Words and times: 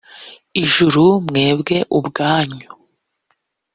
ijuru 0.61 1.05
mwebwe 1.27 1.77
ubwanyu 1.97 2.67